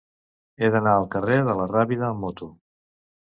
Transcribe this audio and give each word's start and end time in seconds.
He 0.63 0.69
d'anar 0.75 0.93
al 1.01 1.05
carrer 1.15 1.37
de 1.49 1.55
la 1.59 1.67
Rábida 1.73 2.09
amb 2.09 2.25
moto. 2.27 2.49